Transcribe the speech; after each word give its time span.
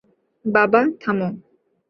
বাবা, 0.45 0.81
থামো! 1.01 1.27